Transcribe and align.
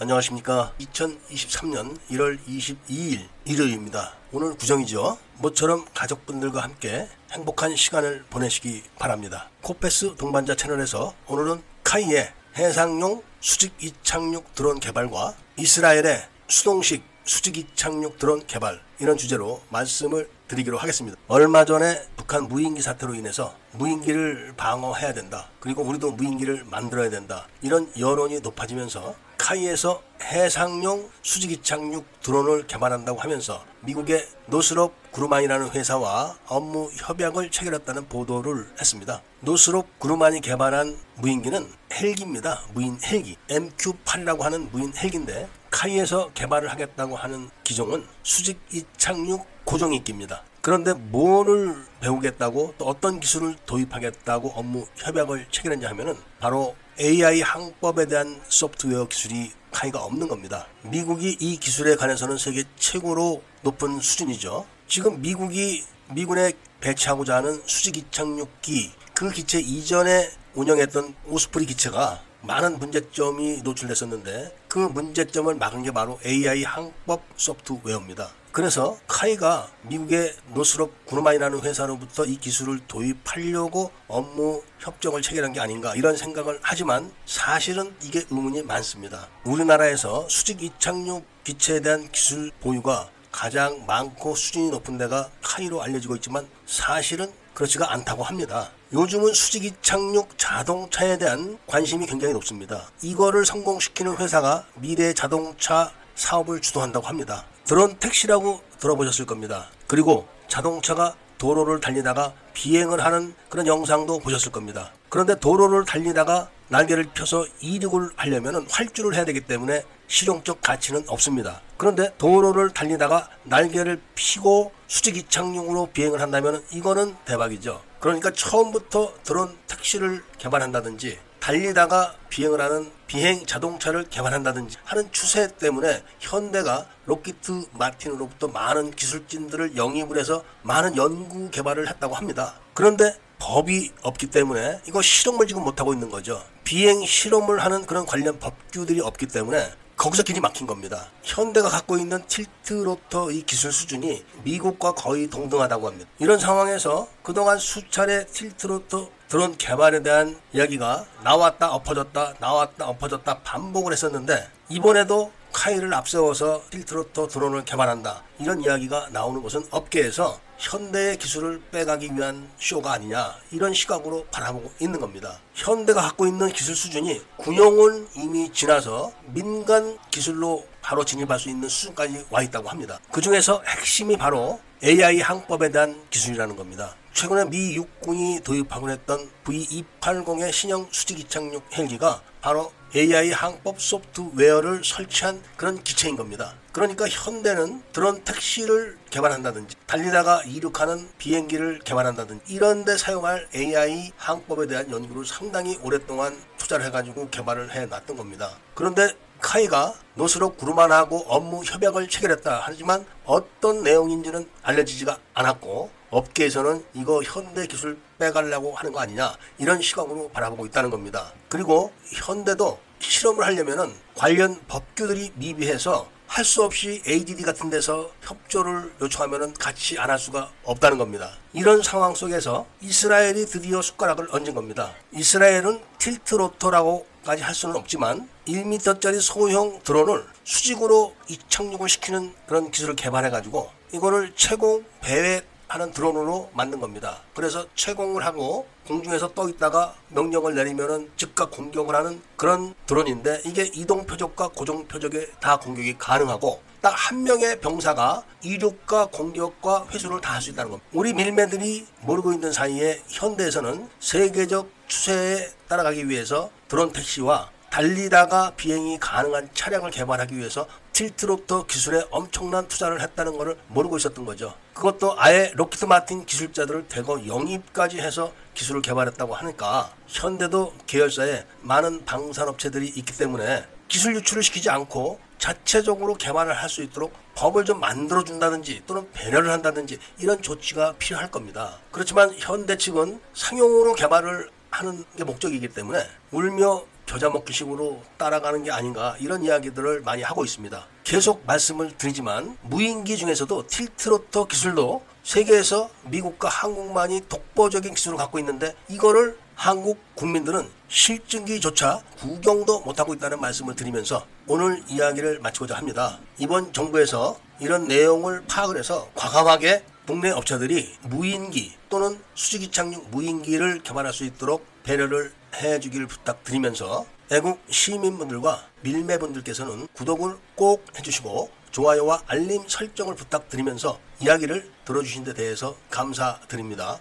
안녕하십니까. 0.00 0.72
2023년 0.78 1.98
1월 2.10 2.38
22일 2.46 3.26
일요일입니다. 3.44 4.14
오늘 4.30 4.54
구정이죠. 4.54 5.18
모처럼 5.38 5.86
가족분들과 5.92 6.62
함께 6.62 7.08
행복한 7.32 7.74
시간을 7.74 8.22
보내시기 8.30 8.84
바랍니다. 8.96 9.50
코페스 9.60 10.14
동반자 10.14 10.54
채널에서 10.54 11.14
오늘은 11.26 11.60
카이의 11.82 12.32
해상용 12.56 13.24
수직 13.40 13.72
이착륙 13.82 14.54
드론 14.54 14.78
개발과 14.78 15.34
이스라엘의 15.56 16.28
수동식 16.46 17.02
수직 17.24 17.56
이착륙 17.56 18.18
드론 18.18 18.46
개발 18.46 18.80
이런 19.00 19.16
주제로 19.16 19.60
말씀을 19.70 20.30
드리기로 20.48 20.78
하겠습니다. 20.78 21.16
얼마 21.28 21.64
전에 21.64 22.02
북한 22.16 22.48
무인기 22.48 22.82
사태로 22.82 23.14
인해서 23.14 23.54
무인기를 23.72 24.54
방어해야 24.56 25.12
된다. 25.12 25.48
그리고 25.60 25.82
우리도 25.82 26.12
무인기를 26.12 26.64
만들어야 26.64 27.10
된다. 27.10 27.46
이런 27.62 27.90
여론이 27.98 28.40
높아지면서 28.40 29.14
카이에서 29.38 30.02
해상용 30.20 31.08
수직 31.22 31.52
이착륙 31.52 32.04
드론을 32.22 32.66
개발한다고 32.66 33.20
하면서 33.20 33.64
미국의 33.80 34.26
노스롭 34.46 34.92
그루만이라는 35.12 35.70
회사와 35.70 36.36
업무 36.48 36.90
협약을 36.92 37.50
체결했다는 37.50 38.08
보도를 38.08 38.68
했습니다. 38.78 39.22
노스롭 39.40 39.86
그루만이 40.00 40.40
개발한 40.40 40.98
무인기는 41.16 41.66
헬기입니다. 41.92 42.62
무인 42.74 42.98
헬기. 43.04 43.36
MQ-8이라고 43.48 44.40
하는 44.40 44.68
무인 44.72 44.92
헬기인데 44.94 45.48
카이에서 45.70 46.30
개발을 46.34 46.70
하겠다고 46.70 47.16
하는 47.16 47.50
기종은 47.64 48.06
수직 48.22 48.60
이착륙 48.72 49.46
고정익기입니다. 49.64 50.42
그런데 50.60 50.92
뭐를 50.92 51.76
배우겠다고 52.00 52.74
또 52.78 52.86
어떤 52.86 53.20
기술을 53.20 53.56
도입하겠다고 53.66 54.52
업무 54.54 54.86
협약을 54.96 55.46
체결했냐 55.50 55.88
하면은 55.90 56.16
바로 56.40 56.74
AI 57.00 57.42
항법에 57.42 58.06
대한 58.06 58.40
소프트웨어 58.48 59.06
기술이 59.06 59.52
카이가 59.70 60.02
없는 60.02 60.28
겁니다. 60.28 60.66
미국이 60.82 61.36
이 61.38 61.58
기술에 61.58 61.96
관해서는 61.96 62.38
세계 62.38 62.64
최고로 62.76 63.42
높은 63.62 64.00
수준이죠. 64.00 64.66
지금 64.88 65.20
미국이 65.20 65.84
미군에 66.12 66.52
배치하고자 66.80 67.36
하는 67.36 67.62
수직 67.66 67.96
이착륙기 67.96 68.92
그 69.14 69.30
기체 69.30 69.60
이전에 69.60 70.30
운영했던 70.54 71.14
오스프리 71.26 71.66
기체가 71.66 72.22
많은 72.42 72.78
문제점이 72.78 73.62
노출됐었는데 73.62 74.56
그 74.68 74.78
문제점을 74.78 75.52
막은 75.54 75.82
게 75.82 75.90
바로 75.90 76.18
AI 76.24 76.62
항법 76.62 77.22
소프트웨어입니다. 77.36 78.30
그래서 78.52 78.98
카이가 79.06 79.68
미국의 79.82 80.34
노스롭 80.54 81.06
구르마이라는 81.06 81.60
회사로부터 81.60 82.24
이 82.24 82.36
기술을 82.38 82.80
도입하려고 82.88 83.92
업무 84.08 84.62
협정을 84.80 85.22
체결한 85.22 85.52
게 85.52 85.60
아닌가 85.60 85.94
이런 85.94 86.16
생각을 86.16 86.58
하지만 86.62 87.12
사실은 87.26 87.94
이게 88.02 88.24
의문이 88.30 88.62
많습니다. 88.62 89.28
우리나라에서 89.44 90.28
수직 90.28 90.62
이착륙 90.62 91.24
기체에 91.44 91.80
대한 91.80 92.10
기술 92.10 92.50
보유가 92.60 93.10
가장 93.30 93.84
많고 93.86 94.34
수준이 94.34 94.70
높은 94.70 94.98
데가 94.98 95.30
카이로 95.42 95.82
알려지고 95.82 96.16
있지만 96.16 96.48
사실은 96.66 97.30
그렇지가 97.54 97.92
않다고 97.92 98.22
합니다. 98.22 98.70
요즘은 98.90 99.34
수직 99.34 99.64
이 99.66 99.72
착륙 99.82 100.38
자동차에 100.38 101.18
대한 101.18 101.58
관심이 101.66 102.06
굉장히 102.06 102.32
높습니다. 102.32 102.88
이거를 103.02 103.44
성공시키는 103.44 104.16
회사가 104.16 104.64
미래 104.76 105.12
자동차 105.12 105.92
사업을 106.14 106.62
주도한다고 106.62 107.06
합니다. 107.06 107.44
드론 107.66 107.98
택시라고 107.98 108.62
들어보셨을 108.80 109.26
겁니다. 109.26 109.68
그리고 109.86 110.26
자동차가 110.48 111.14
도로를 111.36 111.80
달리다가 111.80 112.32
비행을 112.54 113.04
하는 113.04 113.34
그런 113.50 113.66
영상도 113.66 114.20
보셨을 114.20 114.50
겁니다. 114.52 114.90
그런데 115.10 115.38
도로를 115.38 115.84
달리다가 115.84 116.48
날개를 116.68 117.10
펴서 117.12 117.46
이륙을 117.60 118.10
하려면 118.16 118.66
활주를 118.70 119.14
해야 119.14 119.26
되기 119.26 119.42
때문에 119.42 119.82
실용적 120.06 120.62
가치는 120.62 121.04
없습니다. 121.08 121.60
그런데 121.78 122.12
도로를 122.18 122.70
달리다가 122.70 123.28
날개를 123.44 124.00
피고 124.14 124.72
수직 124.88 125.16
이착륙으로 125.16 125.90
비행을 125.92 126.20
한다면 126.20 126.62
이거는 126.72 127.14
대박이죠. 127.24 127.80
그러니까 128.00 128.32
처음부터 128.32 129.14
드론 129.22 129.56
택시를 129.68 130.22
개발한다든지 130.38 131.18
달리다가 131.40 132.14
비행을 132.28 132.60
하는 132.60 132.90
비행 133.06 133.46
자동차를 133.46 134.04
개발한다든지 134.10 134.76
하는 134.84 135.10
추세 135.12 135.48
때문에 135.56 136.02
현대가 136.18 136.86
로키트 137.06 137.68
마틴으로부터 137.72 138.48
많은 138.48 138.90
기술진들을 138.90 139.76
영입을 139.76 140.18
해서 140.18 140.42
많은 140.62 140.96
연구 140.96 141.48
개발을 141.50 141.88
했다고 141.88 142.14
합니다. 142.14 142.54
그런데 142.74 143.16
법이 143.38 143.92
없기 144.02 144.26
때문에 144.26 144.80
이거 144.86 145.00
실험을 145.00 145.46
지금 145.46 145.62
못하고 145.62 145.94
있는 145.94 146.10
거죠. 146.10 146.42
비행 146.64 147.04
실험을 147.04 147.60
하는 147.60 147.86
그런 147.86 148.04
관련 148.04 148.38
법규들이 148.40 149.00
없기 149.00 149.26
때문에 149.28 149.70
거기서 149.98 150.22
길이 150.22 150.40
막힌 150.40 150.66
겁니다. 150.66 151.08
현대가 151.24 151.68
갖고 151.68 151.98
있는 151.98 152.24
tilt 152.28 152.72
rotor 152.72 153.32
이 153.32 153.42
기술 153.42 153.72
수준이 153.72 154.24
미국과 154.44 154.92
거의 154.92 155.28
동등하다고 155.28 155.88
합니다. 155.88 156.08
이런 156.20 156.38
상황에서 156.38 157.08
그동안 157.22 157.58
수차례 157.58 158.24
tilt 158.26 158.68
rotor 158.68 159.10
드론 159.28 159.58
개발에 159.58 160.02
대한 160.02 160.40
이야기가 160.52 161.04
나왔다 161.22 161.72
엎어졌다 161.72 162.34
나왔다 162.38 162.88
엎어졌다 162.88 163.40
반복을 163.40 163.92
했었는데 163.92 164.48
이번에도 164.70 165.32
KAI를 165.52 165.92
앞세워서 165.92 166.62
tilt 166.70 166.95
rotor 166.95 167.26
드론을 167.26 167.64
개발한다 167.64 168.22
이런 168.38 168.62
이야기가 168.62 169.08
나오는 169.10 169.42
것은 169.42 169.66
업계에서 169.70 170.40
현대의 170.58 171.16
기술을 171.18 171.62
빼가기 171.70 172.10
위한 172.14 172.50
쇼가 172.58 172.92
아니냐 172.92 173.34
이런 173.52 173.72
시각으로 173.72 174.26
바라보고 174.30 174.72
있는 174.80 175.00
겁니다. 175.00 175.38
현대가 175.54 176.02
갖고 176.02 176.26
있는 176.26 176.48
기술 176.48 176.74
수준이 176.74 177.22
군용은 177.36 178.08
이미 178.16 178.52
지나서 178.52 179.12
민간 179.26 179.96
기술로 180.10 180.66
바로 180.82 181.04
진입할 181.04 181.38
수 181.38 181.48
있는 181.48 181.68
수준까지 181.68 182.26
와 182.30 182.42
있다고 182.42 182.68
합니다. 182.68 182.98
그 183.12 183.20
중에서 183.20 183.62
핵심이 183.66 184.16
바로 184.16 184.60
AI 184.82 185.20
항법에 185.20 185.70
대한 185.70 186.00
기술이라는 186.10 186.56
겁니다. 186.56 186.94
최근에 187.12 187.46
미 187.46 187.74
육군이 187.74 188.40
도입하곤 188.44 188.90
했던 188.90 189.30
V280의 189.44 190.52
신형 190.52 190.88
수직 190.90 191.18
이착륙 191.18 191.64
헬기가 191.76 192.22
바로 192.40 192.72
AI 192.94 193.32
항법 193.32 193.80
소프트웨어를 193.80 194.82
설치한 194.84 195.42
그런 195.56 195.82
기체인 195.82 196.16
겁니다. 196.16 196.54
그러니까 196.72 197.08
현대는 197.08 197.82
드론 197.92 198.22
택시를 198.24 198.96
개발한다든지 199.10 199.76
달리다가 199.86 200.42
이륙하는 200.44 201.08
비행기를 201.18 201.80
개발한다든지 201.80 202.44
이런 202.46 202.84
데 202.84 202.96
사용할 202.96 203.48
AI 203.54 204.12
항법에 204.16 204.68
대한 204.68 204.90
연구를 204.90 205.26
상당히 205.26 205.76
오랫동안 205.82 206.40
투자를 206.56 206.86
해가지고 206.86 207.28
개발을 207.30 207.72
해놨던 207.72 208.16
겁니다. 208.16 208.56
그런데 208.74 209.12
카이가 209.40 209.94
노스로 210.14 210.50
구르만하고 210.50 211.24
업무 211.28 211.62
협약을 211.64 212.08
체결했다 212.08 212.62
하지만 212.64 213.04
어떤 213.24 213.82
내용인지는 213.82 214.48
알려지지가 214.62 215.18
않았고 215.34 215.90
업계에서는 216.10 216.84
이거 216.94 217.22
현대 217.22 217.66
기술 217.66 217.98
빼가려고 218.18 218.74
하는 218.74 218.92
거 218.92 219.00
아니냐 219.00 219.36
이런 219.58 219.80
시각으로 219.82 220.30
바라보고 220.30 220.66
있다는 220.66 220.90
겁니다. 220.90 221.32
그리고 221.48 221.92
현대도 222.12 222.78
실험을 223.00 223.44
하려면은 223.44 223.94
관련 224.14 224.60
법규들이 224.68 225.32
미비해서 225.34 226.08
할 226.26 226.44
수 226.44 226.62
없이 226.62 227.02
ADD 227.08 227.42
같은 227.42 227.70
데서 227.70 228.10
협조를 228.20 228.92
요청하면은 229.00 229.54
같이 229.54 229.98
안 229.98 230.10
할 230.10 230.18
수가 230.18 230.50
없다는 230.62 230.98
겁니다. 230.98 231.32
이런 231.54 231.82
상황 231.82 232.14
속에서 232.14 232.66
이스라엘이 232.82 233.46
드디어 233.46 233.80
숟가락을 233.80 234.28
얹은 234.30 234.54
겁니다. 234.54 234.92
이스라엘은 235.12 235.80
틸트 235.98 236.34
로터라고까지 236.34 237.42
할 237.42 237.54
수는 237.54 237.76
없지만 237.76 238.28
1m짜리 238.46 239.20
소형 239.22 239.80
드론을 239.82 240.26
수직으로 240.44 241.14
이착륙을 241.28 241.88
시키는 241.88 242.34
그런 242.46 242.70
기술을 242.70 242.94
개발해 242.94 243.30
가지고 243.30 243.70
이거를 243.92 244.32
최고 244.36 244.84
배회 245.00 245.40
하는 245.68 245.92
드론으로 245.92 246.50
만든 246.54 246.80
겁니다. 246.80 247.20
그래서 247.34 247.66
채공을 247.74 248.24
하고 248.24 248.66
공중에서 248.86 249.34
떠 249.34 249.48
있다가 249.48 249.94
명령을 250.08 250.54
내리면은 250.54 251.10
즉각 251.16 251.50
공격을 251.50 251.94
하는 251.94 252.22
그런 252.36 252.74
드론인데 252.86 253.42
이게 253.44 253.64
이동 253.74 254.06
표적과 254.06 254.48
고정 254.48 254.86
표적에 254.88 255.26
다 255.40 255.58
공격이 255.58 255.98
가능하고 255.98 256.62
딱 256.80 256.94
한 256.94 257.22
명의 257.24 257.58
병사가 257.60 258.22
이륙과 258.42 259.06
공격과 259.06 259.86
회수를 259.90 260.20
다 260.20 260.34
할 260.34 260.42
수 260.42 260.50
있다는 260.50 260.70
겁니다. 260.70 260.88
우리 260.92 261.12
밀매들이 261.12 261.86
모르고 262.02 262.32
있는 262.32 262.52
사이에 262.52 263.02
현대에서는 263.08 263.88
세계적 264.00 264.70
추세에 264.86 265.50
따라가기 265.68 266.08
위해서 266.08 266.50
드론 266.68 266.92
택시와 266.92 267.50
달리다가 267.70 268.52
비행이 268.56 268.98
가능한 268.98 269.50
차량을 269.52 269.90
개발하기 269.90 270.36
위해서 270.36 270.66
틸트로터 270.98 271.64
기술에 271.66 272.02
엄청난 272.10 272.66
투자를 272.66 273.00
했다는 273.00 273.38
것을 273.38 273.56
모르고 273.68 273.98
있었던 273.98 274.24
거죠. 274.24 274.54
그것도 274.74 275.14
아예 275.16 275.52
로키트 275.54 275.84
마틴 275.84 276.26
기술자들을 276.26 276.88
대거 276.88 277.24
영입까지 277.28 278.00
해서 278.00 278.32
기술을 278.54 278.82
개발했다고 278.82 279.32
하니까 279.32 279.92
현대도 280.08 280.74
계열사에 280.88 281.44
많은 281.60 282.04
방산업체들이 282.04 282.88
있기 282.88 283.16
때문에 283.16 283.64
기술 283.86 284.16
유출을 284.16 284.42
시키지 284.42 284.70
않고 284.70 285.20
자체적으로 285.38 286.14
개발을 286.14 286.52
할 286.52 286.68
수 286.68 286.82
있도록 286.82 287.12
법을 287.36 287.64
좀 287.64 287.78
만들어 287.78 288.24
준다든지 288.24 288.82
또는 288.88 289.08
배려를 289.12 289.52
한다든지 289.52 289.98
이런 290.18 290.42
조치가 290.42 290.94
필요할 290.98 291.30
겁니다. 291.30 291.78
그렇지만 291.92 292.34
현대 292.36 292.76
측은 292.76 293.20
상용으로 293.34 293.94
개발을 293.94 294.50
하는 294.70 295.04
게 295.16 295.22
목적이기 295.22 295.68
때문에 295.68 296.04
울며 296.32 296.82
겨자 297.08 297.30
먹기 297.30 297.54
식으로 297.54 298.02
따라가는 298.18 298.64
게 298.64 298.70
아닌가 298.70 299.16
이런 299.18 299.42
이야기들을 299.42 300.02
많이 300.02 300.22
하고 300.22 300.44
있습니다. 300.44 300.86
계속 301.04 301.42
말씀을 301.46 301.96
드리지만 301.96 302.58
무인기 302.62 303.16
중에서도 303.16 303.66
틸트로터 303.66 304.46
기술도 304.46 305.02
세계에서 305.22 305.88
미국과 306.04 306.48
한국만이 306.50 307.22
독보적인 307.28 307.94
기술을 307.94 308.18
갖고 308.18 308.38
있는데 308.38 308.74
이거를 308.88 309.38
한국 309.54 309.98
국민들은 310.16 310.68
실증기조차 310.88 312.02
구경도 312.18 312.80
못하고 312.80 313.14
있다는 313.14 313.40
말씀을 313.40 313.74
드리면서 313.74 314.26
오늘 314.46 314.82
이야기를 314.86 315.40
마치고자 315.40 315.76
합니다. 315.76 316.18
이번 316.38 316.74
정부에서 316.74 317.38
이런 317.58 317.88
내용을 317.88 318.44
파악을 318.46 318.76
해서 318.78 319.08
과감하게 319.14 319.82
국내 320.06 320.30
업체들이 320.30 320.94
무인기 321.02 321.74
또는 321.88 322.20
수직이 322.34 322.70
착륙 322.70 323.08
무인기를 323.10 323.82
개발할 323.82 324.12
수 324.12 324.24
있도록 324.24 324.66
배려를 324.82 325.32
해주기를 325.60 326.06
부탁드리면서 326.06 327.06
애국 327.30 327.60
시민분들과 327.68 328.66
밀매분들께서는 328.82 329.88
구독을 329.92 330.36
꼭 330.54 330.84
해주시고 330.96 331.50
좋아요와 331.70 332.22
알림 332.26 332.66
설정을 332.66 333.14
부탁드리면서 333.14 333.98
이야기를 334.20 334.70
들어주신 334.84 335.24
데 335.24 335.34
대해서 335.34 335.76
감사드립니다. 335.90 337.00